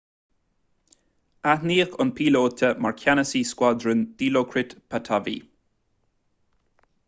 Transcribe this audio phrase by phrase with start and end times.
[1.51, 5.39] aithníodh an píolóta mar cheannasaí scuadrúin dilokrit pattavee